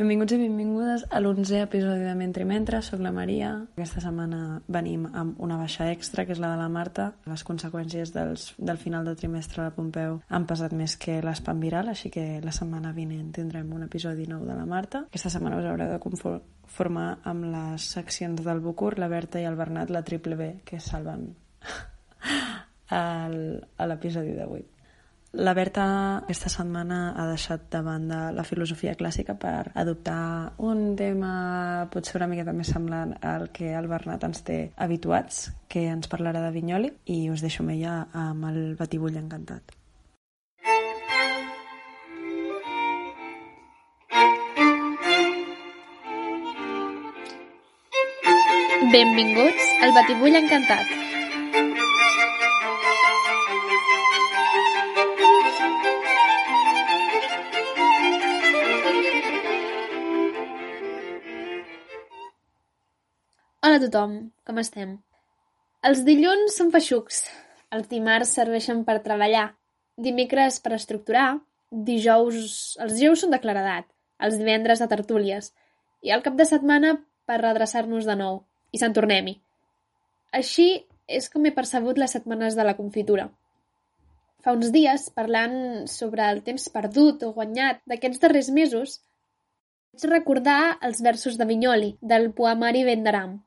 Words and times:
Benvinguts 0.00 0.32
i 0.32 0.36
benvingudes 0.40 1.02
a 1.12 1.18
l'onzè 1.20 1.58
episodi 1.60 2.06
de 2.06 2.14
Mentre 2.16 2.46
Mentre. 2.48 2.78
Soc 2.80 3.02
la 3.04 3.10
Maria. 3.12 3.50
Aquesta 3.74 4.00
setmana 4.00 4.62
venim 4.72 5.02
amb 5.04 5.42
una 5.44 5.58
baixa 5.60 5.90
extra, 5.92 6.24
que 6.24 6.32
és 6.32 6.40
la 6.40 6.54
de 6.54 6.56
la 6.56 6.70
Marta. 6.72 7.10
Les 7.28 7.44
conseqüències 7.44 8.14
dels, 8.14 8.46
del 8.56 8.80
final 8.80 9.04
de 9.04 9.12
trimestre 9.20 9.60
la 9.60 9.74
Pompeu 9.76 10.16
han 10.32 10.46
pesat 10.48 10.72
més 10.72 10.96
que 10.96 11.18
l'espam 11.20 11.60
viral, 11.60 11.92
així 11.92 12.08
que 12.08 12.24
la 12.40 12.56
setmana 12.56 12.94
vinent 12.96 13.28
tindrem 13.36 13.68
un 13.76 13.84
episodi 13.90 14.24
nou 14.24 14.48
de 14.48 14.56
la 14.56 14.64
Marta. 14.64 15.04
Aquesta 15.12 15.34
setmana 15.36 15.60
us 15.60 15.68
haureu 15.68 15.92
de 15.92 16.00
conformar 16.00 17.10
amb 17.28 17.52
les 17.52 17.92
seccions 17.92 18.40
del 18.40 18.64
Bucur, 18.64 18.94
la 18.96 19.12
Berta 19.12 19.44
i 19.44 19.44
el 19.52 19.60
Bernat, 19.60 19.92
la 19.92 20.00
triple 20.00 20.40
B, 20.40 20.50
que 20.64 20.80
salven 20.80 21.28
l'episodi 23.92 24.32
d'avui. 24.40 24.64
La 25.32 25.54
Berta 25.54 25.84
aquesta 26.18 26.50
setmana 26.50 27.12
ha 27.14 27.24
deixat 27.28 27.68
de 27.70 27.80
banda 27.86 28.18
la 28.34 28.42
filosofia 28.42 28.96
clàssica 28.98 29.36
per 29.38 29.70
adoptar 29.78 30.56
un 30.58 30.96
tema 30.98 31.86
potser 31.92 32.16
una 32.18 32.26
miqueta 32.32 32.52
més 32.52 32.72
semblant 32.74 33.14
al 33.22 33.46
que 33.54 33.70
el 33.78 33.86
Bernat 33.86 34.26
ens 34.26 34.42
té 34.42 34.58
habituats, 34.74 35.52
que 35.70 35.86
ens 35.86 36.10
parlarà 36.10 36.42
de 36.42 36.50
Vinyoli, 36.56 36.90
i 37.14 37.28
us 37.30 37.46
deixo 37.46 37.62
amb 37.62 37.76
ella 37.76 38.00
amb 38.10 38.50
el 38.50 38.74
batibull 38.80 39.20
encantat. 39.22 39.76
Benvinguts 48.90 49.66
al 49.86 49.94
Batibull 49.94 50.34
Encantat. 50.34 51.19
Hola 63.70 63.78
a 63.78 63.82
tothom, 63.86 64.14
com 64.42 64.56
estem? 64.58 64.94
Els 65.86 66.00
dilluns 66.02 66.56
són 66.58 66.72
feixucs, 66.74 67.20
els 67.70 67.86
dimarts 67.86 68.32
serveixen 68.34 68.80
per 68.82 68.96
treballar, 69.04 69.44
dimecres 69.94 70.56
per 70.64 70.72
estructurar, 70.74 71.36
dijous... 71.88 72.56
els 72.82 72.96
dijous 72.96 73.20
són 73.22 73.30
de 73.30 73.38
claredat, 73.38 73.84
els 74.26 74.40
divendres 74.40 74.80
de 74.82 74.88
tertúlies, 74.90 75.52
i 76.02 76.10
al 76.10 76.24
cap 76.24 76.34
de 76.40 76.46
setmana 76.50 76.96
per 77.30 77.36
redreçar-nos 77.44 78.08
de 78.08 78.16
nou, 78.18 78.40
i 78.74 78.80
se'n 78.82 78.96
tornem-hi. 78.96 79.36
Així 80.40 80.66
és 81.06 81.30
com 81.30 81.46
he 81.46 81.52
percebut 81.54 82.00
les 82.02 82.16
setmanes 82.16 82.56
de 82.58 82.64
la 82.66 82.74
confitura. 82.80 83.28
Fa 84.42 84.56
uns 84.56 84.72
dies, 84.74 85.04
parlant 85.14 85.86
sobre 85.92 86.26
el 86.26 86.42
temps 86.48 86.66
perdut 86.74 87.22
o 87.22 87.30
guanyat 87.38 87.86
d'aquests 87.86 88.24
darrers 88.26 88.50
mesos, 88.58 88.98
vaig 89.94 90.10
recordar 90.10 90.58
els 90.90 91.04
versos 91.06 91.38
de 91.38 91.46
Vinyoli, 91.46 91.92
del 92.02 92.32
poemari 92.34 92.82
Vendaram, 92.90 93.38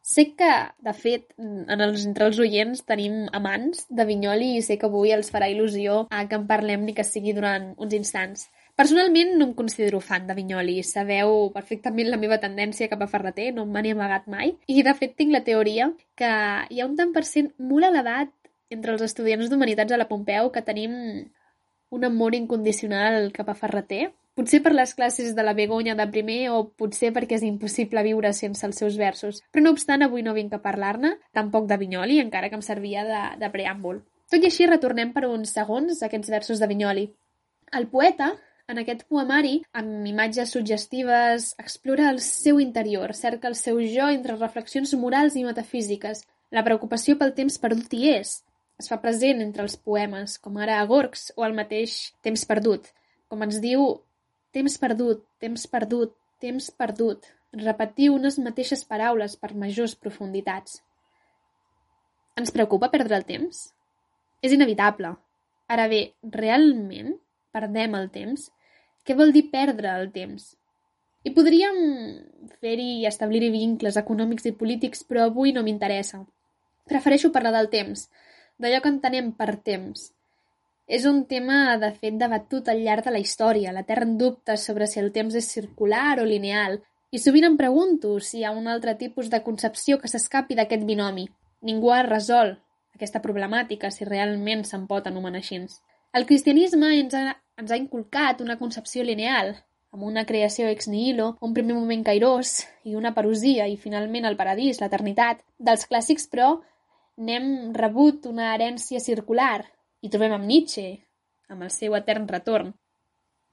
Sé 0.00 0.30
que, 0.32 0.50
de 0.80 0.92
fet, 0.96 1.26
en 1.38 1.82
els, 1.84 2.06
entre 2.08 2.26
els 2.30 2.38
oients 2.40 2.80
tenim 2.88 3.26
amants 3.36 3.84
de 3.90 4.06
Vinyoli 4.08 4.54
i 4.56 4.62
sé 4.64 4.78
que 4.80 4.88
avui 4.88 5.12
els 5.12 5.28
farà 5.32 5.50
il·lusió 5.52 6.06
a 6.08 6.24
que 6.28 6.38
en 6.40 6.46
parlem 6.48 6.86
ni 6.86 6.94
que 6.96 7.04
sigui 7.04 7.34
durant 7.36 7.74
uns 7.76 7.96
instants. 7.98 8.46
Personalment 8.80 9.34
no 9.36 9.50
em 9.50 9.52
considero 9.58 10.00
fan 10.00 10.24
de 10.26 10.34
Vinyoli, 10.38 10.78
sabeu 10.88 11.50
perfectament 11.52 12.08
la 12.08 12.18
meva 12.22 12.40
tendència 12.40 12.88
cap 12.88 13.02
a 13.04 13.10
Ferreter, 13.12 13.50
no 13.52 13.66
me 13.68 13.82
n'he 13.84 13.92
amagat 13.92 14.30
mai, 14.32 14.54
i 14.72 14.80
de 14.86 14.94
fet 14.96 15.18
tinc 15.18 15.34
la 15.36 15.42
teoria 15.44 15.90
que 16.16 16.30
hi 16.70 16.80
ha 16.80 16.88
un 16.88 16.96
tant 16.96 17.12
per 17.12 17.26
cent 17.28 17.50
molt 17.58 17.90
elevat 17.90 18.32
entre 18.72 18.94
els 18.94 19.04
estudiants 19.04 19.50
d'Humanitats 19.50 19.92
a 19.92 20.00
la 20.00 20.08
Pompeu 20.08 20.48
que 20.54 20.64
tenim 20.64 20.96
un 21.90 22.06
amor 22.08 22.38
incondicional 22.38 23.28
cap 23.36 23.50
a 23.50 23.58
Ferreter, 23.58 24.14
Potser 24.40 24.62
per 24.64 24.70
les 24.72 24.94
classes 24.96 25.34
de 25.36 25.42
la 25.44 25.52
Begonya 25.52 25.92
de 25.92 26.06
primer 26.08 26.46
o 26.48 26.62
potser 26.80 27.10
perquè 27.12 27.36
és 27.36 27.42
impossible 27.44 28.00
viure 28.06 28.30
sense 28.32 28.64
els 28.64 28.78
seus 28.80 28.94
versos. 28.96 29.42
Però 29.52 29.66
no 29.66 29.74
obstant, 29.74 30.00
avui 30.00 30.24
no 30.24 30.32
vinc 30.32 30.54
a 30.56 30.62
parlar-ne, 30.64 31.10
tampoc 31.36 31.66
de 31.68 31.76
Vinyoli, 31.76 32.16
encara 32.22 32.48
que 32.48 32.56
em 32.56 32.64
servia 32.64 33.04
de, 33.04 33.20
de 33.42 33.50
preàmbul. 33.52 34.00
Tot 34.32 34.40
i 34.40 34.48
així, 34.48 34.64
retornem 34.64 35.12
per 35.12 35.26
uns 35.28 35.52
segons 35.52 36.00
a 36.00 36.08
aquests 36.08 36.32
versos 36.32 36.64
de 36.64 36.70
Vinyoli. 36.72 37.04
El 37.76 37.90
poeta, 37.92 38.32
en 38.72 38.80
aquest 38.80 39.04
poemari, 39.12 39.58
amb 39.76 40.08
imatges 40.08 40.56
suggestives, 40.56 41.52
explora 41.60 42.08
el 42.08 42.24
seu 42.24 42.64
interior, 42.64 43.12
cerca 43.12 43.52
el 43.52 43.60
seu 43.60 43.84
jo 43.92 44.08
entre 44.08 44.40
reflexions 44.40 44.96
morals 44.96 45.36
i 45.36 45.44
metafísiques. 45.44 46.24
La 46.48 46.64
preocupació 46.64 47.20
pel 47.20 47.36
temps 47.36 47.60
perdut 47.60 47.92
hi 47.92 48.14
és. 48.16 48.38
Es 48.80 48.88
fa 48.88 49.04
present 49.04 49.44
entre 49.44 49.68
els 49.68 49.76
poemes, 49.76 50.40
com 50.40 50.56
ara 50.56 50.80
a 50.80 50.86
Gorgs 50.88 51.28
o 51.36 51.44
el 51.44 51.52
mateix 51.52 52.14
Temps 52.24 52.48
perdut. 52.48 52.88
Com 53.28 53.44
ens 53.44 53.60
diu 53.60 54.00
Temps 54.50 54.76
perdut, 54.82 55.22
temps 55.38 55.66
perdut, 55.70 56.14
temps 56.42 56.70
perdut. 56.74 57.26
Repetir 57.54 58.08
unes 58.10 58.38
mateixes 58.42 58.82
paraules 58.86 59.36
per 59.38 59.52
majors 59.54 59.94
profunditats. 59.94 60.80
Ens 62.38 62.50
preocupa 62.54 62.90
perdre 62.90 63.18
el 63.18 63.26
temps? 63.28 63.68
És 64.42 64.54
inevitable. 64.56 65.12
Ara 65.70 65.86
bé, 65.90 66.00
realment 66.34 67.14
perdem 67.54 67.94
el 67.98 68.08
temps? 68.10 68.48
Què 69.06 69.14
vol 69.18 69.30
dir 69.34 69.46
perdre 69.52 69.92
el 70.00 70.10
temps? 70.14 70.54
I 71.22 71.30
podríem 71.36 71.78
fer-hi 72.62 73.02
i 73.02 73.08
establir-hi 73.08 73.50
vincles 73.52 73.98
econòmics 74.00 74.48
i 74.48 74.56
polítics, 74.56 75.04
però 75.04 75.26
avui 75.28 75.52
no 75.52 75.62
m'interessa. 75.66 76.22
Prefereixo 76.90 77.30
parlar 77.30 77.52
del 77.54 77.68
temps, 77.70 78.08
d'allò 78.58 78.80
que 78.82 78.92
entenem 78.94 79.30
per 79.36 79.52
temps, 79.66 80.08
és 80.90 81.04
un 81.06 81.20
tema, 81.30 81.76
de 81.78 81.92
fet, 81.94 82.16
debatut 82.18 82.68
al 82.68 82.80
llarg 82.82 83.06
de 83.06 83.12
la 83.14 83.20
història, 83.22 83.70
l'etern 83.70 84.16
dubte 84.18 84.56
sobre 84.58 84.88
si 84.90 84.98
el 84.98 85.12
temps 85.14 85.36
és 85.38 85.50
circular 85.54 86.18
o 86.18 86.24
lineal, 86.26 86.80
i 87.14 87.20
sovint 87.22 87.46
em 87.46 87.56
pregunto 87.58 88.16
si 88.18 88.40
hi 88.40 88.44
ha 88.44 88.50
un 88.50 88.66
altre 88.66 88.96
tipus 88.98 89.30
de 89.30 89.40
concepció 89.46 90.00
que 90.02 90.10
s'escapi 90.10 90.58
d'aquest 90.58 90.82
binomi. 90.88 91.28
Ningú 91.62 91.94
ha 91.94 92.02
resolt 92.08 92.58
aquesta 92.98 93.22
problemàtica, 93.22 93.92
si 93.94 94.04
realment 94.04 94.66
se'n 94.66 94.90
pot 94.90 95.06
anomenar 95.06 95.44
així. 95.44 95.62
El 96.12 96.26
cristianisme 96.26 96.90
ens 96.98 97.14
ha, 97.14 97.24
ens 97.62 97.70
ha 97.70 97.78
inculcat 97.78 98.42
una 98.42 98.58
concepció 98.58 99.06
lineal, 99.06 99.54
amb 99.94 100.06
una 100.10 100.26
creació 100.26 100.66
ex 100.74 100.90
nihilo, 100.90 101.36
un 101.40 101.54
primer 101.54 101.78
moment 101.78 102.02
cairós 102.06 102.64
i 102.82 102.98
una 102.98 103.14
parusia 103.14 103.70
i 103.70 103.78
finalment 103.78 104.26
el 104.26 104.38
paradís, 104.38 104.82
l'eternitat. 104.82 105.42
Dels 105.58 105.86
clàssics, 105.86 106.26
però, 106.30 106.56
n'hem 107.18 107.74
rebut 107.78 108.26
una 108.26 108.56
herència 108.56 108.98
circular, 109.02 109.68
i 110.00 110.08
trobem 110.08 110.34
amb 110.36 110.48
Nietzsche, 110.48 110.86
amb 111.50 111.66
el 111.66 111.72
seu 111.74 111.96
etern 111.98 112.28
retorn. 112.28 112.72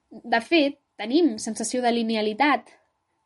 De 0.08 0.40
fet, 0.40 0.78
tenim 0.96 1.36
sensació 1.38 1.82
de 1.84 1.92
linealitat. 1.92 2.70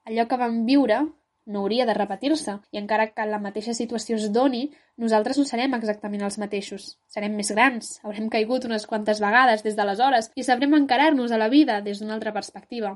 Allò 0.09 0.27
que 0.29 0.39
vam 0.41 0.65
viure 0.67 1.03
no 1.47 1.63
hauria 1.63 1.87
de 1.87 1.95
repetir-se, 1.95 2.55
i 2.71 2.79
encara 2.79 3.09
que 3.11 3.27
la 3.27 3.41
mateixa 3.43 3.75
situació 3.75 4.17
es 4.19 4.29
doni, 4.35 4.69
nosaltres 4.97 5.39
no 5.41 5.45
serem 5.49 5.75
exactament 5.75 6.23
els 6.23 6.39
mateixos. 6.39 6.93
Serem 7.11 7.35
més 7.39 7.51
grans, 7.55 7.97
haurem 8.07 8.29
caigut 8.31 8.67
unes 8.69 8.87
quantes 8.87 9.23
vegades 9.23 9.65
des 9.67 9.79
d'aleshores 9.79 10.31
i 10.39 10.47
sabrem 10.47 10.77
encarar-nos 10.79 11.33
a 11.33 11.41
la 11.41 11.51
vida 11.51 11.81
des 11.83 11.99
d'una 11.99 12.15
altra 12.15 12.35
perspectiva. 12.37 12.95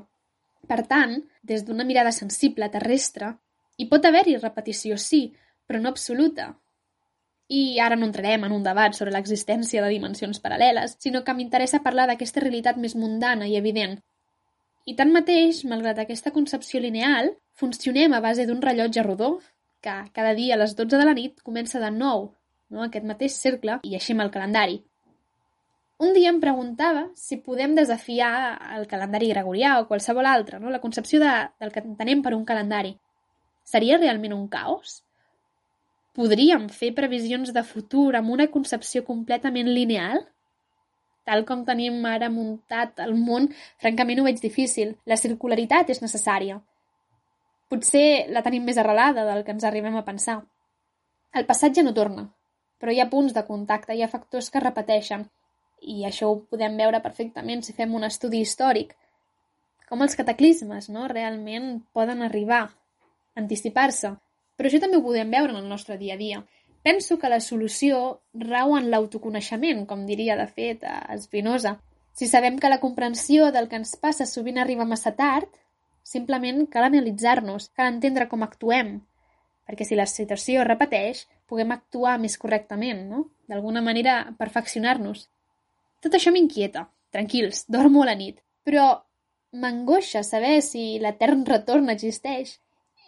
Per 0.67 0.79
tant, 0.87 1.19
des 1.43 1.65
d'una 1.65 1.85
mirada 1.87 2.13
sensible, 2.15 2.69
terrestre, 2.71 3.33
hi 3.77 3.87
pot 3.91 4.05
haver-hi 4.05 4.37
repetició, 4.39 4.97
sí, 4.97 5.27
però 5.67 5.81
no 5.81 5.91
absoluta, 5.91 6.53
i 7.47 7.79
ara 7.79 7.95
no 7.95 8.07
entrarem 8.07 8.43
en 8.43 8.51
un 8.51 8.63
debat 8.63 8.95
sobre 8.95 9.13
l'existència 9.15 9.81
de 9.83 9.91
dimensions 9.93 10.41
paral·leles, 10.43 10.97
sinó 10.99 11.23
que 11.23 11.35
m'interessa 11.35 11.83
parlar 11.83 12.07
d'aquesta 12.09 12.43
realitat 12.43 12.79
més 12.81 12.95
mundana 12.95 13.47
i 13.47 13.55
evident. 13.59 13.97
I 14.87 14.95
tanmateix, 14.95 15.63
malgrat 15.67 15.99
aquesta 15.99 16.31
concepció 16.35 16.79
lineal, 16.83 17.33
funcionem 17.55 18.13
a 18.13 18.21
base 18.23 18.45
d'un 18.47 18.61
rellotge 18.63 19.03
rodó, 19.03 19.37
que 19.81 19.95
cada 20.13 20.33
dia 20.35 20.55
a 20.55 20.59
les 20.59 20.75
12 20.75 20.99
de 20.99 21.07
la 21.07 21.15
nit 21.15 21.41
comença 21.43 21.79
de 21.79 21.91
nou, 21.91 22.29
no? 22.69 22.83
aquest 22.83 23.07
mateix 23.07 23.39
cercle, 23.39 23.79
i 23.83 23.95
així 23.95 24.15
amb 24.15 24.25
el 24.25 24.31
calendari. 24.31 24.81
Un 26.03 26.13
dia 26.13 26.29
em 26.29 26.39
preguntava 26.39 27.07
si 27.17 27.39
podem 27.41 27.73
desafiar 27.75 28.31
el 28.75 28.85
calendari 28.91 29.31
gregorià 29.31 29.79
o 29.79 29.87
qualsevol 29.89 30.27
altre, 30.29 30.59
no? 30.59 30.69
la 30.69 30.83
concepció 30.83 31.19
de, 31.23 31.33
del 31.59 31.73
que 31.73 31.81
entenem 31.81 32.21
per 32.21 32.35
un 32.35 32.45
calendari. 32.45 32.93
Seria 33.67 33.97
realment 33.97 34.35
un 34.35 34.47
caos? 34.51 35.01
Podríem 36.17 36.65
fer 36.73 36.95
previsions 36.97 37.51
de 37.53 37.61
futur 37.61 38.15
amb 38.17 38.33
una 38.33 38.47
concepció 38.49 39.03
completament 39.05 39.67
lineal? 39.69 40.23
Tal 41.29 41.43
com 41.45 41.61
tenim 41.67 41.99
ara 42.09 42.31
muntat 42.33 43.03
el 43.03 43.13
món, 43.13 43.45
francament 43.83 44.23
ho 44.23 44.25
veig 44.25 44.41
difícil. 44.41 44.95
La 45.05 45.19
circularitat 45.21 45.91
és 45.93 46.01
necessària. 46.01 46.57
Potser 47.69 48.31
la 48.33 48.41
tenim 48.41 48.65
més 48.65 48.81
arrelada 48.81 49.27
del 49.29 49.43
que 49.45 49.53
ens 49.53 49.67
arribem 49.67 49.99
a 49.99 50.05
pensar. 50.07 50.39
El 51.37 51.45
passat 51.45 51.77
ja 51.77 51.85
no 51.85 51.93
torna, 51.93 52.25
però 52.81 52.93
hi 52.93 53.01
ha 53.03 53.09
punts 53.13 53.37
de 53.37 53.43
contacte, 53.45 53.93
hi 53.93 54.01
ha 54.01 54.09
factors 54.09 54.49
que 54.49 54.63
repeteixen, 54.63 55.27
i 55.85 56.01
això 56.07 56.31
ho 56.31 56.39
podem 56.49 56.81
veure 56.81 57.03
perfectament 57.03 57.61
si 57.61 57.77
fem 57.77 57.93
un 57.93 58.07
estudi 58.07 58.41
històric. 58.41 58.95
Com 59.85 60.01
els 60.01 60.17
cataclismes, 60.17 60.89
no?, 60.89 61.05
realment 61.11 61.75
poden 61.93 62.25
arribar, 62.25 62.63
anticipar-se. 63.37 64.17
Però 64.57 64.69
això 64.69 64.81
també 64.81 64.97
ho 64.97 65.05
podem 65.05 65.31
veure 65.31 65.53
en 65.53 65.61
el 65.61 65.69
nostre 65.69 65.97
dia 66.01 66.15
a 66.15 66.21
dia. 66.21 66.41
Penso 66.83 67.17
que 67.21 67.29
la 67.29 67.39
solució 67.43 68.21
rau 68.33 68.75
en 68.77 68.89
l'autoconeixement, 68.91 69.85
com 69.85 70.05
diria 70.09 70.37
de 70.39 70.47
fet 70.47 70.83
a 70.83 71.15
Spinoza. 71.21 71.77
Si 72.17 72.27
sabem 72.27 72.57
que 72.57 72.69
la 72.69 72.81
comprensió 72.81 73.51
del 73.53 73.69
que 73.69 73.77
ens 73.77 73.95
passa 74.01 74.25
sovint 74.25 74.57
arriba 74.57 74.87
massa 74.89 75.13
tard, 75.13 75.51
Simplement 76.07 76.61
cal 76.71 76.85
analitzar-nos, 76.87 77.67
cal 77.75 77.89
entendre 77.91 78.29
com 78.31 78.45
actuem, 78.45 78.93
perquè 79.67 79.83
si 79.87 79.97
la 79.99 80.05
situació 80.07 80.61
es 80.61 80.67
repeteix, 80.69 81.25
puguem 81.51 81.73
actuar 81.75 82.13
més 82.21 82.37
correctament, 82.39 83.01
no? 83.09 83.25
D'alguna 83.51 83.81
manera, 83.83 84.13
perfeccionar-nos. 84.39 85.25
Tot 86.03 86.15
això 86.15 86.31
m'inquieta. 86.31 86.85
Tranquils, 87.11 87.65
dormo 87.67 88.05
a 88.05 88.11
la 88.11 88.15
nit. 88.19 88.39
Però 88.63 88.85
m'angoixa 89.59 90.23
saber 90.23 90.61
si 90.63 90.85
l'etern 91.03 91.43
retorn 91.49 91.91
existeix 91.91 92.55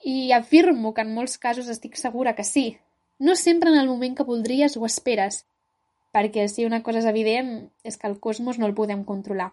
i 0.03 0.31
afirmo 0.31 0.93
que 0.93 1.03
en 1.05 1.13
molts 1.15 1.37
casos 1.37 1.69
estic 1.69 1.97
segura 1.99 2.35
que 2.35 2.43
sí. 2.43 2.77
No 3.19 3.35
sempre 3.35 3.69
en 3.69 3.77
el 3.79 3.87
moment 3.87 4.15
que 4.15 4.27
voldries 4.27 4.77
o 4.77 4.85
esperes, 4.87 5.43
perquè 6.15 6.47
si 6.47 6.65
una 6.65 6.81
cosa 6.83 7.01
és 7.03 7.09
evident 7.09 7.69
és 7.83 7.97
que 7.97 8.07
el 8.07 8.19
cosmos 8.19 8.57
no 8.57 8.67
el 8.67 8.75
podem 8.77 9.03
controlar. 9.03 9.51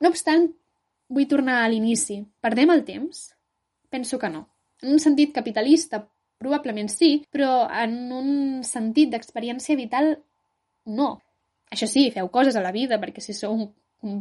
No 0.00 0.10
obstant, 0.12 0.50
vull 1.08 1.28
tornar 1.30 1.62
a 1.62 1.68
l'inici. 1.70 2.20
Perdem 2.44 2.70
el 2.74 2.84
temps? 2.84 3.28
Penso 3.88 4.18
que 4.18 4.30
no. 4.30 4.46
En 4.82 4.92
un 4.94 5.00
sentit 5.02 5.32
capitalista, 5.34 6.04
probablement 6.38 6.90
sí, 6.92 7.24
però 7.32 7.66
en 7.82 8.12
un 8.14 8.30
sentit 8.66 9.10
d'experiència 9.14 9.78
vital, 9.78 10.16
no. 10.86 11.16
Això 11.72 11.88
sí, 11.90 12.08
feu 12.14 12.30
coses 12.32 12.56
a 12.56 12.64
la 12.64 12.72
vida, 12.72 13.00
perquè 13.00 13.22
si 13.24 13.34
sou 13.36 13.56
un, 13.56 13.68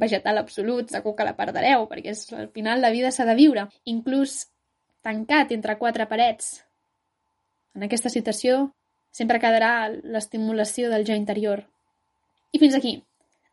vegetal 0.02 0.40
absolut 0.42 0.90
segur 0.90 1.14
que 1.16 1.26
la 1.28 1.36
perdreu, 1.38 1.86
perquè 1.90 2.16
al 2.36 2.50
final 2.50 2.82
la 2.82 2.90
vida 2.90 3.12
s'ha 3.14 3.28
de 3.30 3.36
viure. 3.38 3.68
Inclús 3.86 4.48
tancat 5.08 5.54
entre 5.56 5.78
quatre 5.80 6.08
parets. 6.12 6.58
En 7.78 7.86
aquesta 7.88 8.12
situació 8.12 8.74
sempre 9.16 9.40
quedarà 9.40 9.88
l'estimulació 9.88 10.92
del 10.92 11.08
jo 11.08 11.16
interior. 11.16 11.64
I 12.52 12.60
fins 12.60 12.76
aquí. 12.76 12.98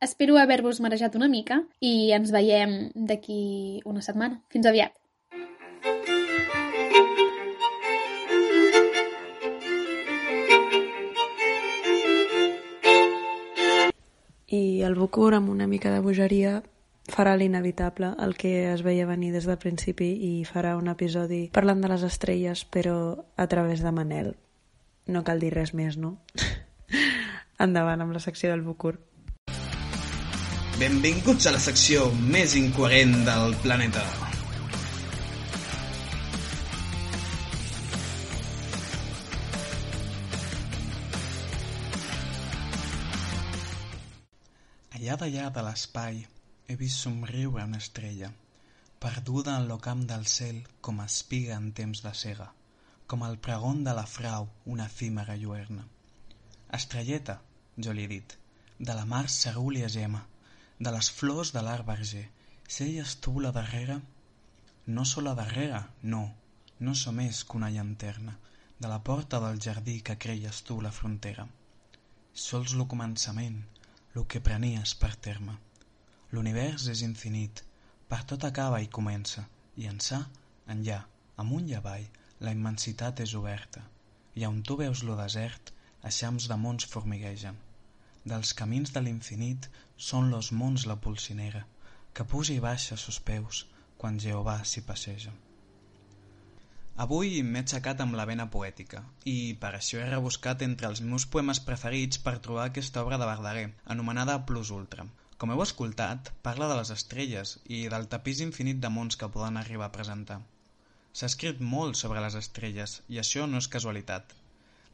Espero 0.02 0.36
haver-vos 0.40 0.82
marejat 0.82 1.14
una 1.14 1.30
mica 1.30 1.62
i 1.78 2.10
ens 2.16 2.34
veiem 2.34 2.74
d'aquí 2.94 3.80
una 3.86 4.02
setmana. 4.02 4.42
Fins 4.50 4.66
aviat. 4.66 4.98
I 14.54 14.82
el 14.86 14.98
Bucur, 14.98 15.32
amb 15.38 15.54
una 15.54 15.66
mica 15.70 15.94
de 15.94 16.02
bogeria, 16.02 16.60
farà 17.08 17.36
l'inevitable, 17.36 18.14
el 18.18 18.34
que 18.36 18.72
es 18.72 18.82
veia 18.82 19.06
venir 19.06 19.32
des 19.34 19.46
del 19.48 19.58
principi 19.60 20.10
i 20.28 20.32
farà 20.48 20.74
un 20.78 20.88
episodi 20.92 21.48
parlant 21.52 21.82
de 21.84 21.90
les 21.92 22.04
estrelles, 22.06 22.64
però 22.64 22.96
a 23.36 23.46
través 23.46 23.84
de 23.84 23.92
Manel. 23.92 24.34
No 25.06 25.24
cal 25.24 25.40
dir 25.40 25.52
res 25.52 25.74
més, 25.74 25.98
no? 26.00 26.16
Endavant 27.64 28.00
amb 28.00 28.16
la 28.16 28.22
secció 28.24 28.50
del 28.50 28.64
Bucur. 28.64 28.96
Benvinguts 30.80 31.46
a 31.46 31.54
la 31.54 31.62
secció 31.62 32.08
més 32.18 32.56
incoherent 32.58 33.14
del 33.28 33.54
planeta. 33.62 34.02
Allà 44.94 45.18
d'allà 45.20 45.50
de 45.52 45.62
l'espai 45.66 46.24
he 46.66 46.76
vist 46.81 47.02
somriure 47.05 47.64
una 47.64 47.78
estrella, 47.78 48.32
perduda 48.99 49.58
en 49.58 49.66
lo 49.69 49.76
camp 49.87 50.05
del 50.08 50.26
cel 50.26 50.62
com 50.81 51.00
espiga 51.05 51.56
en 51.61 51.72
temps 51.81 52.00
de 52.05 52.12
cega, 52.20 52.46
com 53.06 53.25
el 53.26 53.37
pregon 53.46 53.82
de 53.84 53.93
la 53.99 54.06
frau 54.06 54.49
una 54.75 54.87
efímera 54.87 55.37
lluerna. 55.37 55.84
Estrelleta, 56.78 57.40
jo 57.76 57.93
li 57.93 58.06
he 58.06 58.12
dit, 58.14 58.37
de 58.78 58.94
la 58.96 59.05
mar 59.05 59.26
cerúlia 59.28 59.90
gema, 59.96 60.22
de 60.78 60.94
les 60.94 61.11
flors 61.19 61.52
de 61.52 61.62
l'arc 61.66 61.87
verger, 61.90 62.25
seies 62.78 63.19
tu 63.26 63.34
la 63.40 63.52
darrera? 63.52 64.00
No 64.87 65.05
sóc 65.05 65.25
la 65.28 65.37
darrera, 65.37 65.82
no, 66.02 66.25
no 66.81 66.96
som 66.96 67.20
més 67.20 67.44
que 67.44 67.60
una 67.60 67.70
llanterna, 67.76 68.38
de 68.81 68.88
la 68.88 69.02
porta 69.05 69.38
del 69.44 69.60
jardí 69.60 70.00
que 70.00 70.19
creies 70.19 70.64
tu 70.64 70.81
la 70.81 70.93
frontera. 70.93 71.46
Sols 72.32 72.75
lo 72.75 72.88
començament, 72.88 73.60
lo 74.14 74.26
que 74.26 74.40
prenies 74.40 74.96
per 75.05 75.14
terme. 75.28 75.60
L'univers 76.34 76.84
és 76.90 77.00
infinit, 77.06 77.60
per 78.10 78.25
tot 78.31 78.44
acaba 78.46 78.81
i 78.82 78.88
comença, 78.98 79.44
i 79.78 79.84
ençà, 79.90 80.19
enllà, 80.75 80.96
amunt 81.42 81.69
i 81.70 81.76
avall, 81.78 82.08
la 82.46 82.54
immensitat 82.56 83.22
és 83.25 83.34
oberta, 83.40 83.82
i 84.40 84.46
on 84.48 84.58
tu 84.66 84.76
veus 84.81 85.04
lo 85.06 85.14
desert, 85.20 85.70
eixams 86.10 86.48
de 86.50 86.58
mons 86.64 86.88
formiguegen. 86.94 87.60
Dels 88.32 88.52
camins 88.60 88.90
de 88.96 89.04
l'infinit 89.04 89.70
són 90.08 90.32
los 90.34 90.50
mons 90.62 90.88
la 90.90 90.98
polsinera, 91.06 91.62
que 92.14 92.26
puja 92.34 92.54
i 92.56 92.62
baixa 92.66 92.98
sos 93.06 93.20
peus 93.31 93.64
quan 94.00 94.19
Jehovà 94.26 94.56
s'hi 94.64 94.82
passeja. 94.90 95.32
Avui 97.04 97.42
m'he 97.46 97.62
aixecat 97.64 98.02
amb 98.02 98.19
la 98.19 98.26
vena 98.31 98.50
poètica 98.56 99.00
i 99.31 99.36
per 99.62 99.76
això 99.76 100.02
he 100.02 100.10
rebuscat 100.10 100.62
entre 100.66 100.90
els 100.90 101.02
meus 101.12 101.26
poemes 101.26 101.62
preferits 101.69 102.22
per 102.26 102.40
trobar 102.46 102.66
aquesta 102.70 103.02
obra 103.06 103.19
de 103.22 103.31
Verdaguer, 103.31 103.69
anomenada 103.94 104.42
Plus 104.50 104.75
Ultra. 104.78 105.06
Com 105.44 105.50
heu 105.52 105.61
escoltat, 105.62 106.29
parla 106.46 106.67
de 106.70 106.76
les 106.79 106.91
estrelles 106.93 107.50
i 107.79 107.79
del 107.93 108.06
tapís 108.12 108.38
infinit 108.41 108.79
de 108.81 108.91
mons 108.93 109.19
que 109.20 109.26
poden 109.32 109.58
arribar 109.61 109.88
a 109.91 109.93
presentar. 109.96 110.38
S'ha 111.12 111.29
escrit 111.29 111.58
molt 111.73 111.99
sobre 112.00 112.23
les 112.25 112.37
estrelles 112.38 112.94
i 113.12 113.19
això 113.20 113.44
no 113.50 113.61
és 113.61 113.69
casualitat. 113.75 114.32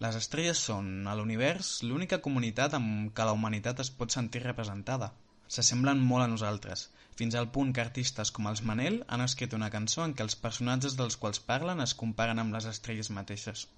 Les 0.04 0.18
estrelles 0.20 0.62
són, 0.70 0.88
a 1.06 1.14
l'univers, 1.20 1.70
l'única 1.90 2.18
comunitat 2.24 2.74
amb 2.80 3.12
què 3.14 3.26
la 3.28 3.36
humanitat 3.36 3.84
es 3.84 3.92
pot 4.00 4.16
sentir 4.16 4.42
representada. 4.42 5.12
S'assemblen 5.58 6.02
molt 6.08 6.24
a 6.24 6.32
nosaltres, 6.34 6.82
fins 7.20 7.38
al 7.38 7.48
punt 7.58 7.70
que 7.76 7.84
artistes 7.84 8.34
com 8.34 8.50
els 8.50 8.64
Manel 8.72 8.98
han 9.06 9.22
escrit 9.28 9.54
una 9.60 9.70
cançó 9.76 10.02
en 10.02 10.16
què 10.18 10.26
els 10.26 10.38
personatges 10.48 10.98
dels 10.98 11.20
quals 11.26 11.44
parlen 11.52 11.86
es 11.86 11.94
comparen 12.02 12.42
amb 12.42 12.58
les 12.58 12.66
estrelles 12.74 13.12
mateixes. 13.20 13.68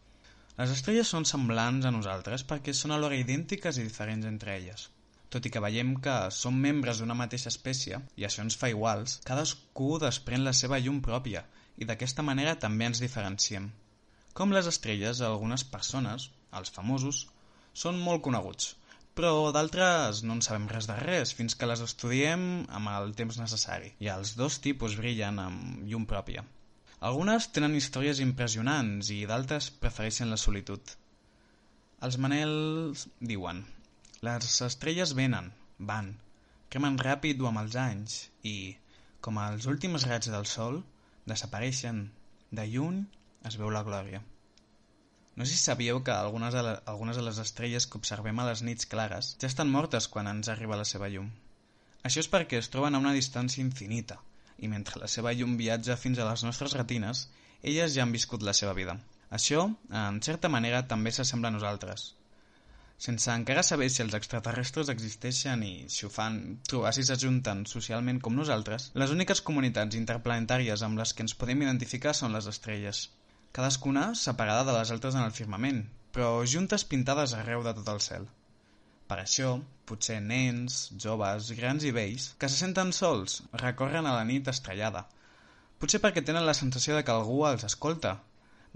Les 0.57 0.73
estrelles 0.79 1.13
són 1.17 1.29
semblants 1.35 1.85
a 1.85 1.93
nosaltres 2.01 2.49
perquè 2.55 2.73
són 2.81 2.97
alhora 2.97 3.21
idèntiques 3.27 3.77
i 3.77 3.89
diferents 3.91 4.33
entre 4.35 4.57
elles. 4.57 4.89
Tot 5.33 5.47
i 5.49 5.51
que 5.53 5.61
veiem 5.65 5.95
que 6.05 6.15
som 6.37 6.57
membres 6.67 6.99
d'una 7.01 7.17
mateixa 7.17 7.49
espècie, 7.49 7.99
i 8.21 8.27
això 8.29 8.43
ens 8.45 8.57
fa 8.61 8.69
iguals, 8.69 9.15
cadascú 9.29 9.95
desprèn 10.03 10.45
la 10.45 10.53
seva 10.59 10.81
llum 10.85 10.99
pròpia, 11.07 11.41
i 11.81 11.89
d'aquesta 11.89 12.25
manera 12.27 12.59
també 12.65 12.91
ens 12.91 13.01
diferenciem. 13.01 13.71
Com 14.37 14.53
les 14.53 14.69
estrelles, 14.69 15.25
algunes 15.25 15.65
persones, 15.73 16.29
els 16.61 16.75
famosos, 16.77 17.25
són 17.85 17.99
molt 18.05 18.23
coneguts, 18.29 18.75
però 19.17 19.33
d'altres 19.57 20.23
no 20.27 20.37
en 20.37 20.45
sabem 20.45 20.69
res 20.69 20.89
de 20.91 21.01
res 21.01 21.33
fins 21.39 21.57
que 21.57 21.69
les 21.69 21.81
estudiem 21.85 22.47
amb 22.79 22.93
el 22.93 23.13
temps 23.17 23.41
necessari, 23.41 23.93
i 24.05 24.13
els 24.13 24.37
dos 24.37 24.61
tipus 24.67 25.01
brillen 25.01 25.41
amb 25.49 25.85
llum 25.89 26.09
pròpia. 26.15 26.45
Algunes 27.09 27.49
tenen 27.57 27.77
històries 27.77 28.21
impressionants 28.25 29.09
i 29.17 29.23
d'altres 29.29 29.73
prefereixen 29.85 30.31
la 30.33 30.41
solitud. 30.41 30.97
Els 32.05 32.19
manels 32.21 33.09
diuen 33.33 33.65
Les 34.27 34.61
estrelles 34.65 35.13
venen, 35.19 35.49
van, 35.87 36.09
cremen 36.71 36.99
ràpid 37.05 37.41
o 37.43 37.49
amb 37.49 37.59
els 37.65 37.73
anys 37.85 38.19
i, 38.47 38.53
com 39.27 39.41
els 39.45 39.67
últims 39.73 40.05
raigs 40.07 40.31
del 40.31 40.47
sol, 40.51 40.79
desapareixen. 41.33 41.99
De 42.59 42.67
lluny 42.75 43.01
es 43.51 43.57
veu 43.63 43.73
la 43.75 43.83
glòria. 43.89 44.21
No 45.35 45.43
sé 45.43 45.57
si 45.57 45.65
sabíeu 45.65 46.05
que 46.07 46.15
algunes 46.15 46.55
de, 46.55 46.63
la, 46.69 46.77
algunes 46.95 47.19
de 47.19 47.27
les 47.27 47.43
estrelles 47.47 47.89
que 47.89 47.99
observem 47.99 48.39
a 48.39 48.47
les 48.53 48.63
nits 48.69 48.87
clares 48.95 49.33
ja 49.43 49.51
estan 49.51 49.75
mortes 49.75 50.07
quan 50.15 50.31
ens 50.37 50.53
arriba 50.55 50.79
la 50.79 50.87
seva 50.93 51.11
llum. 51.11 51.27
Això 52.07 52.23
és 52.23 52.31
perquè 52.31 52.63
es 52.63 52.71
troben 52.77 52.95
a 52.95 53.03
una 53.03 53.17
distància 53.19 53.67
infinita, 53.67 54.23
i 54.63 54.71
mentre 54.71 55.03
la 55.03 55.11
seva 55.19 55.35
llum 55.35 55.59
viatja 55.65 55.99
fins 56.07 56.23
a 56.23 56.31
les 56.31 56.47
nostres 56.47 56.79
retines, 56.79 57.27
elles 57.61 57.99
ja 57.99 58.07
han 58.07 58.15
viscut 58.15 58.47
la 58.47 58.55
seva 58.63 58.79
vida. 58.79 59.01
Això, 59.43 59.67
en 60.07 60.23
certa 60.31 60.57
manera, 60.61 60.87
també 60.95 61.11
s'assembla 61.11 61.51
a 61.51 61.59
nosaltres. 61.59 62.13
Sense 63.03 63.33
encara 63.35 63.63
saber 63.67 63.89
si 63.91 64.03
els 64.05 64.13
extraterrestres 64.15 64.91
existeixen 64.93 65.63
i, 65.67 65.73
si 65.91 66.05
ho 66.07 66.11
fan, 66.17 66.37
trobar 66.71 66.93
si 66.95 67.03
s'ajunten 67.07 67.65
socialment 67.71 68.21
com 68.23 68.37
nosaltres, 68.39 68.85
les 69.03 69.15
úniques 69.15 69.41
comunitats 69.49 69.97
interplanetàries 69.99 70.85
amb 70.87 71.01
les 71.01 71.11
que 71.11 71.25
ens 71.27 71.35
podem 71.41 71.65
identificar 71.65 72.13
són 72.15 72.37
les 72.37 72.47
estrelles. 72.53 73.01
Cadascuna 73.59 74.05
separada 74.21 74.69
de 74.69 74.77
les 74.77 74.93
altres 74.95 75.17
en 75.19 75.25
el 75.25 75.35
firmament, 75.39 75.81
però 76.15 76.29
juntes 76.53 76.85
pintades 76.93 77.35
arreu 77.39 77.65
de 77.67 77.73
tot 77.79 77.91
el 77.91 77.99
cel. 78.05 78.29
Per 79.11 79.19
això, 79.21 79.51
potser 79.91 80.21
nens, 80.29 80.77
joves, 81.05 81.51
grans 81.59 81.87
i 81.89 81.91
vells, 81.97 82.29
que 82.39 82.51
se 82.53 82.61
senten 82.61 82.95
sols, 82.99 83.41
recorren 83.65 84.07
a 84.07 84.13
la 84.15 84.29
nit 84.29 84.53
estrellada. 84.53 85.03
Potser 85.83 85.99
perquè 86.07 86.23
tenen 86.23 86.47
la 86.47 86.55
sensació 86.55 86.95
de 86.95 87.03
que 87.03 87.17
algú 87.17 87.41
els 87.51 87.67
escolta, 87.67 88.15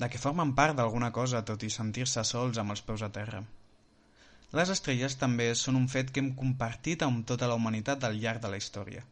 de 0.03 0.11
que 0.11 0.23
formen 0.25 0.57
part 0.59 0.75
d'alguna 0.75 1.13
cosa 1.21 1.45
tot 1.53 1.63
i 1.63 1.71
sentir-se 1.77 2.27
sols 2.33 2.59
amb 2.65 2.75
els 2.75 2.85
peus 2.91 3.07
a 3.07 3.13
terra. 3.21 3.45
Les 4.55 4.71
estrelles 4.71 5.17
també 5.19 5.47
són 5.59 5.77
un 5.77 5.87
fet 5.93 6.11
que 6.15 6.23
hem 6.23 6.29
compartit 6.41 7.03
amb 7.03 7.25
tota 7.27 7.49
la 7.51 7.57
humanitat 7.59 8.05
al 8.07 8.19
llarg 8.23 8.43
de 8.45 8.51
la 8.53 8.61
història. 8.63 9.03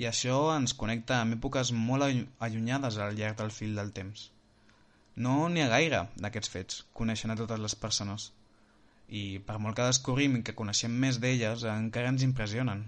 I 0.00 0.06
això 0.08 0.36
ens 0.56 0.72
connecta 0.82 1.18
amb 1.20 1.36
èpoques 1.36 1.72
molt 1.76 2.06
allunyades 2.46 2.96
al 2.96 3.18
llarg 3.18 3.36
del 3.40 3.52
fil 3.52 3.76
del 3.76 3.92
temps. 3.98 4.30
No 5.16 5.34
n'hi 5.52 5.60
ha 5.60 5.68
gaire 5.68 5.98
d'aquests 6.24 6.52
fets, 6.54 6.78
coneixen 7.00 7.34
a 7.34 7.36
totes 7.36 7.60
les 7.60 7.74
persones. 7.82 8.30
I 9.08 9.24
per 9.46 9.58
molt 9.60 9.76
que 9.76 9.88
descobrim 9.90 10.38
que 10.42 10.56
coneixem 10.60 10.94
més 11.04 11.18
d'elles, 11.20 11.66
encara 11.68 12.14
ens 12.14 12.24
impressionen. 12.24 12.86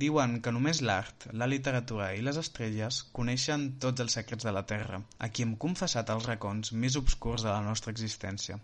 Diuen 0.00 0.38
que 0.44 0.52
només 0.52 0.80
l'art, 0.80 1.28
la 1.42 1.48
literatura 1.52 2.08
i 2.16 2.24
les 2.24 2.40
estrelles 2.40 3.02
coneixen 3.18 3.68
tots 3.84 4.04
els 4.04 4.16
secrets 4.18 4.48
de 4.48 4.56
la 4.56 4.64
Terra, 4.72 5.02
a 5.18 5.28
qui 5.28 5.44
hem 5.44 5.54
confessat 5.66 6.14
els 6.16 6.30
racons 6.32 6.72
més 6.72 6.96
obscurs 7.02 7.44
de 7.44 7.52
la 7.52 7.60
nostra 7.68 7.92
existència. 7.92 8.58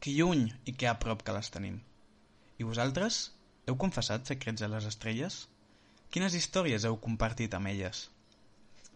Que 0.00 0.14
lluny 0.14 0.46
i 0.70 0.74
que 0.78 0.86
a 0.86 0.98
prop 1.02 1.24
que 1.26 1.34
les 1.34 1.50
tenim. 1.50 1.80
I 2.58 2.66
vosaltres? 2.66 3.18
Heu 3.66 3.76
confessat 3.82 4.30
secrets 4.30 4.62
a 4.62 4.70
les 4.70 4.86
estrelles? 4.90 5.40
Quines 6.14 6.36
històries 6.38 6.86
heu 6.88 6.96
compartit 7.02 7.54
amb 7.58 7.70
elles? 7.72 8.06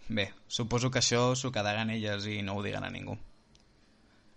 Bé, 0.09 0.31
suposo 0.49 0.91
que 0.91 1.01
això 1.03 1.25
s'ho 1.39 1.51
quedaran 1.55 1.91
elles 1.91 2.27
i 2.31 2.41
no 2.47 2.57
ho 2.57 2.63
diran 2.65 2.87
a 2.87 2.91
ningú. 2.95 3.19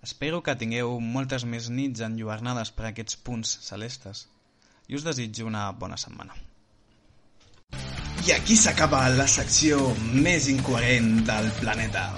Espero 0.06 0.42
que 0.46 0.58
tingueu 0.62 1.00
moltes 1.02 1.46
més 1.54 1.70
nits 1.74 2.04
enlluernades 2.08 2.72
per 2.78 2.90
aquests 2.90 3.18
punts 3.30 3.56
celestes 3.70 4.26
i 4.88 4.98
us 4.98 5.06
desitjo 5.08 5.48
una 5.50 5.68
bona 5.72 5.98
setmana. 5.98 6.38
I 8.26 8.34
aquí 8.36 8.58
s'acaba 8.58 9.04
la 9.14 9.28
secció 9.30 9.82
més 10.14 10.50
incoherent 10.50 11.22
del 11.30 11.52
planeta. 11.62 12.10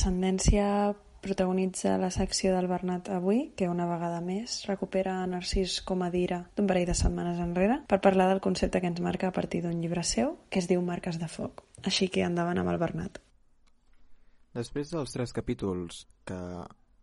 Transcendència 0.00 0.96
protagonitza 1.20 1.98
la 2.00 2.08
secció 2.08 2.54
del 2.54 2.68
Bernat 2.70 3.10
avui, 3.12 3.50
que 3.52 3.66
una 3.68 3.84
vegada 3.84 4.22
més 4.24 4.62
recupera 4.64 5.18
Narcís 5.28 5.74
a 5.84 6.08
dira 6.08 6.38
d'un 6.56 6.66
parell 6.70 6.86
de 6.88 6.94
setmanes 6.94 7.36
enrere 7.38 7.76
per 7.86 8.00
parlar 8.00 8.30
del 8.30 8.40
concepte 8.40 8.80
que 8.80 8.88
ens 8.88 9.02
marca 9.04 9.28
a 9.28 9.36
partir 9.36 9.60
d'un 9.60 9.82
llibre 9.82 10.02
seu 10.02 10.38
que 10.48 10.58
es 10.58 10.68
diu 10.72 10.80
Marques 10.80 11.20
de 11.20 11.28
foc. 11.28 11.60
Així 11.84 12.08
que 12.08 12.24
endavant 12.24 12.56
amb 12.56 12.72
el 12.72 12.78
Bernat. 12.78 13.20
Després 14.56 14.88
dels 14.88 15.12
tres 15.12 15.36
capítols 15.36 16.06
que 16.24 16.40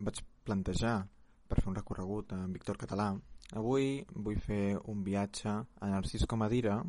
vaig 0.02 0.26
plantejar 0.44 1.06
per 1.48 1.62
fer 1.62 1.70
un 1.70 1.78
recorregut 1.78 2.34
en 2.34 2.52
Víctor 2.52 2.82
Català, 2.82 3.14
avui 3.54 4.08
vull 4.10 4.42
fer 4.42 4.80
un 4.90 5.04
viatge 5.06 5.54
a 5.54 5.92
Narcís 5.94 6.26
Comadira, 6.26 6.82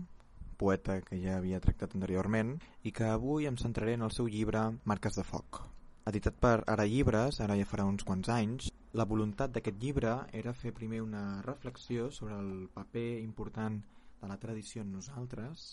poeta 0.56 1.02
que 1.02 1.20
ja 1.20 1.36
havia 1.36 1.60
tractat 1.60 2.00
anteriorment, 2.00 2.56
i 2.80 2.96
que 2.96 3.12
avui 3.12 3.44
em 3.44 3.60
centraré 3.60 4.00
en 4.00 4.08
el 4.08 4.16
seu 4.16 4.24
llibre 4.24 4.70
Marques 4.84 5.20
de 5.20 5.32
foc. 5.36 5.68
Editat 6.08 6.38
per 6.40 6.62
Ara 6.72 6.86
Llibres, 6.88 7.36
ara 7.44 7.56
ja 7.58 7.66
farà 7.68 7.84
uns 7.84 8.04
quants 8.08 8.30
anys, 8.32 8.70
la 8.96 9.04
voluntat 9.04 9.52
d'aquest 9.52 9.76
llibre 9.82 10.12
era 10.38 10.54
fer 10.56 10.70
primer 10.72 11.02
una 11.04 11.42
reflexió 11.44 12.06
sobre 12.10 12.38
el 12.40 12.68
paper 12.72 13.20
important 13.20 13.76
de 14.22 14.28
la 14.30 14.38
tradició 14.40 14.80
en 14.82 14.94
nosaltres 14.94 15.66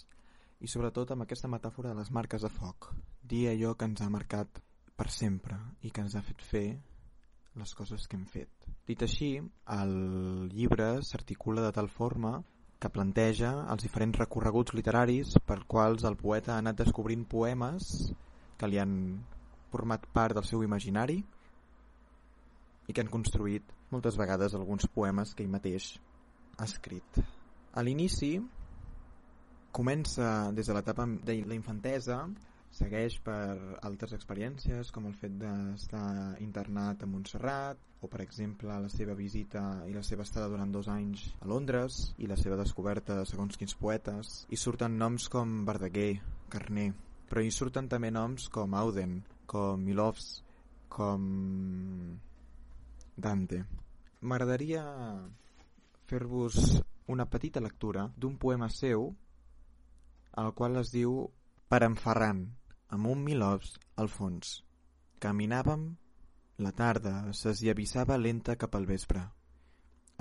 i 0.59 0.67
sobretot 0.67 1.13
amb 1.13 1.23
aquesta 1.23 1.47
metàfora 1.51 1.93
de 1.93 1.99
les 2.01 2.11
marques 2.17 2.43
de 2.43 2.51
foc, 2.51 2.89
dir 3.23 3.45
allò 3.51 3.71
que 3.79 3.87
ens 3.87 4.01
ha 4.03 4.09
marcat 4.11 4.59
per 4.99 5.07
sempre 5.11 5.55
i 5.87 5.91
que 5.91 6.03
ens 6.03 6.17
ha 6.19 6.23
fet 6.25 6.43
fer 6.43 6.65
les 7.55 7.73
coses 7.79 8.07
que 8.07 8.19
hem 8.19 8.25
fet. 8.27 8.67
Dit 8.87 9.05
així, 9.07 9.29
el 9.77 9.95
llibre 10.51 10.89
s'articula 11.11 11.63
de 11.63 11.71
tal 11.77 11.87
forma 11.87 12.33
que 12.79 12.91
planteja 12.91 13.53
els 13.71 13.87
diferents 13.87 14.19
recorreguts 14.19 14.75
literaris 14.75 15.37
per 15.47 15.61
quals 15.63 16.03
el 16.03 16.19
poeta 16.19 16.57
ha 16.57 16.59
anat 16.63 16.83
descobrint 16.83 17.23
poemes 17.31 18.11
que 18.59 18.67
li 18.67 18.83
han 18.83 18.97
format 19.75 20.07
part 20.15 20.39
del 20.39 20.47
seu 20.47 20.63
imaginari 20.63 21.19
i 22.87 22.93
que 22.93 23.03
han 23.03 23.11
construït 23.11 23.71
moltes 23.91 24.17
vegades 24.19 24.55
alguns 24.55 24.87
poemes 24.95 25.33
que 25.35 25.43
ell 25.43 25.51
mateix 25.51 25.95
ha 26.57 26.67
escrit. 26.69 27.23
A 27.75 27.83
l'inici 27.83 28.35
comença 29.75 30.51
des 30.55 30.67
de 30.67 30.75
l'etapa 30.75 31.07
de 31.27 31.41
la 31.43 31.57
infantesa 31.57 32.21
segueix 32.75 33.17
per 33.23 33.77
altres 33.87 34.13
experiències 34.15 34.91
com 34.95 35.07
el 35.09 35.15
fet 35.19 35.35
d'estar 35.39 36.35
internat 36.43 37.03
a 37.03 37.07
Montserrat 37.07 37.79
o 38.03 38.09
per 38.11 38.21
exemple 38.23 38.79
la 38.83 38.91
seva 38.91 39.15
visita 39.15 39.63
i 39.87 39.95
la 39.95 40.03
seva 40.03 40.25
estada 40.27 40.49
durant 40.51 40.71
dos 40.71 40.89
anys 40.91 41.29
a 41.39 41.47
Londres 41.51 42.01
i 42.17 42.27
la 42.31 42.39
seva 42.39 42.59
descoberta 42.59 43.15
de 43.19 43.27
segons 43.29 43.59
quins 43.59 43.75
poetes 43.79 44.41
i 44.51 44.59
surten 44.59 44.99
noms 44.99 45.29
com 45.31 45.61
Verdaguer, 45.67 46.19
Carné 46.51 46.91
però 47.29 47.41
hi 47.41 47.51
surten 47.51 47.87
també 47.91 48.11
noms 48.11 48.49
com 48.53 48.75
Auden 48.79 49.21
com 49.45 49.81
Milovs 49.81 50.29
com 50.89 51.25
Dante 53.15 53.63
m'agradaria 54.21 54.83
fer-vos 56.09 56.81
una 57.07 57.25
petita 57.29 57.61
lectura 57.61 58.07
d'un 58.17 58.37
poema 58.41 58.69
seu 58.69 59.09
el 60.41 60.51
qual 60.57 60.81
es 60.81 60.91
diu 60.93 61.17
Per 61.69 61.81
en 61.85 61.95
Ferran 61.97 62.41
amb 62.95 63.09
un 63.11 63.21
milòs 63.25 63.71
al 64.01 64.09
fons. 64.15 64.59
Caminàvem, 65.23 65.85
la 66.65 66.71
tarda 66.79 67.13
s'esllavissava 67.39 68.17
lenta 68.21 68.55
cap 68.61 68.75
al 68.77 68.85
vespre. 68.89 69.23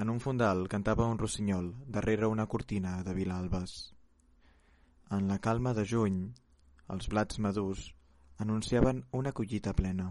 En 0.00 0.10
un 0.10 0.20
fondal 0.24 0.64
cantava 0.72 1.08
un 1.10 1.20
rossinyol 1.20 1.68
darrere 1.96 2.30
una 2.30 2.46
cortina 2.54 2.94
de 3.06 3.14
Vilalbes. 3.14 3.74
En 5.10 5.28
la 5.28 5.38
calma 5.38 5.74
de 5.74 5.84
juny, 5.86 6.18
els 6.94 7.10
blats 7.12 7.38
madurs 7.38 7.90
anunciaven 8.38 9.04
una 9.12 9.32
collita 9.32 9.74
plena. 9.74 10.10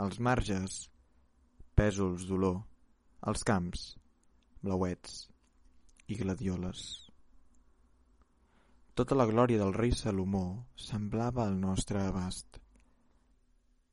Els 0.00 0.18
marges, 0.20 0.80
pèsols 1.76 2.26
d'olor, 2.28 2.60
els 3.30 3.44
camps, 3.46 3.84
blauets 4.62 5.28
i 6.08 6.18
gladioles. 6.18 6.82
Tota 8.94 9.16
la 9.16 9.26
glòria 9.28 9.60
del 9.60 9.72
rei 9.72 9.94
Salomó 9.96 10.66
semblava 10.76 11.46
al 11.46 11.54
nostre 11.60 12.02
abast. 12.02 12.58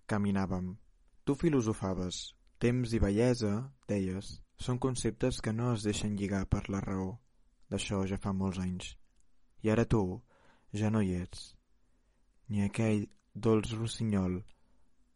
Caminàvem. 0.07 0.73
Tu 1.23 1.35
filosofaves. 1.35 2.33
Temps 2.57 2.93
i 2.95 2.99
bellesa, 2.99 3.51
deies, 3.87 4.31
són 4.57 4.79
conceptes 4.81 5.37
que 5.45 5.53
no 5.53 5.73
es 5.75 5.83
deixen 5.85 6.15
lligar 6.17 6.47
per 6.49 6.63
la 6.73 6.81
raó. 6.81 7.11
D'això 7.69 8.01
ja 8.09 8.17
fa 8.17 8.33
molts 8.33 8.57
anys. 8.63 8.95
I 9.61 9.69
ara 9.69 9.85
tu 9.85 10.01
ja 10.73 10.89
no 10.89 11.03
hi 11.05 11.13
ets. 11.21 11.51
Ni 12.49 12.63
aquell 12.65 13.05
dolç 13.37 13.73
rossinyol 13.77 14.41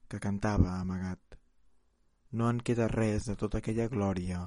que 0.08 0.20
cantava 0.20 0.78
amagat. 0.80 1.38
No 2.32 2.50
en 2.50 2.60
queda 2.64 2.88
res 2.92 3.28
de 3.28 3.36
tota 3.36 3.60
aquella 3.60 3.90
glòria 3.92 4.42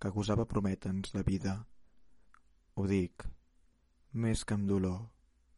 que 0.00 0.12
gosava 0.12 0.46
prometre'ns 0.48 1.14
la 1.14 1.24
vida. 1.26 1.54
Ho 2.76 2.86
dic, 2.88 3.24
més 4.12 4.44
que 4.44 4.56
amb 4.56 4.68
dolor, 4.68 5.00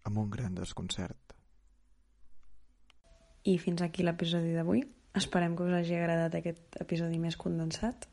amb 0.07 0.23
un 0.23 0.31
gran 0.31 0.55
desconcert. 0.55 1.35
I 3.45 3.57
fins 3.63 3.83
aquí 3.83 4.05
l'episodi 4.07 4.55
d'avui. 4.55 4.85
Esperem 5.19 5.57
que 5.57 5.67
us 5.67 5.75
hagi 5.75 5.97
agradat 5.99 6.39
aquest 6.39 6.79
episodi 6.83 7.19
més 7.19 7.37
condensat, 7.37 8.07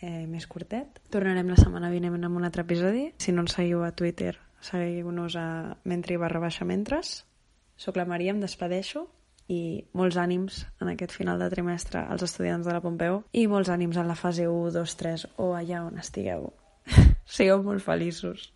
eh, 0.00 0.26
més 0.26 0.46
curtet. 0.46 1.00
Tornarem 1.10 1.50
la 1.50 1.58
setmana 1.58 1.90
vinent 1.90 2.22
amb 2.22 2.38
un 2.38 2.46
altre 2.46 2.66
episodi. 2.66 3.10
Si 3.18 3.32
no 3.32 3.46
ens 3.46 3.56
seguiu 3.58 3.82
a 3.84 3.92
Twitter, 3.96 4.36
seguiu-nos 4.60 5.36
a 5.36 5.46
mentre 5.84 6.18
barra 6.18 6.42
baixa 6.42 6.64
mentres. 6.68 7.22
Soc 7.76 7.96
la 7.96 8.06
Maria, 8.08 8.32
em 8.34 8.40
despedeixo 8.40 9.06
i 9.50 9.84
molts 9.98 10.16
ànims 10.16 10.62
en 10.80 10.92
aquest 10.92 11.14
final 11.16 11.40
de 11.42 11.50
trimestre 11.52 12.04
als 12.06 12.22
estudiants 12.22 12.66
de 12.66 12.74
la 12.74 12.82
Pompeu 12.84 13.22
i 13.32 13.46
molts 13.50 13.72
ànims 13.72 13.98
en 14.00 14.08
la 14.08 14.18
fase 14.18 14.48
1, 14.48 14.72
2, 14.76 14.98
3 15.02 15.26
o 15.42 15.52
allà 15.58 15.84
on 15.86 15.98
estigueu. 16.02 16.52
Sigueu 17.36 17.62
molt 17.66 17.84
feliços. 17.84 18.50